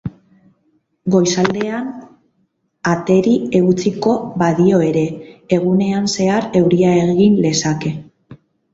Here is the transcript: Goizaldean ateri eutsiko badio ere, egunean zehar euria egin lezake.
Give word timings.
Goizaldean 1.15 1.91
ateri 2.95 3.35
eutsiko 3.61 4.17
badio 4.45 4.83
ere, 4.89 5.07
egunean 5.61 6.13
zehar 6.19 6.53
euria 6.65 6.99
egin 7.17 7.43
lezake. 7.49 7.99